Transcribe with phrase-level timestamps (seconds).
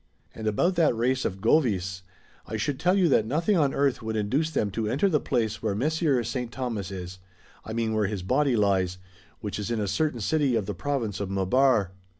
[0.33, 2.01] And about that race of Govis,
[2.47, 5.61] I should tell you that nothing on earth would induce them to enter the place
[5.61, 6.51] where Messer St.
[6.51, 7.19] Thomas is—
[7.67, 8.97] I mean where his body lies,
[9.41, 11.89] which is in a certain city of the province of Maabar.